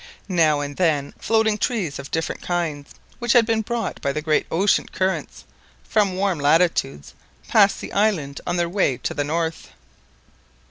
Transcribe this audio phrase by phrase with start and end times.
[0.27, 4.47] Now and then floating trees of different kinds, which had been brought by the great
[4.49, 5.45] ocean currents
[5.83, 7.13] from warm latitudes,
[7.47, 9.67] passed the island on their way to the north.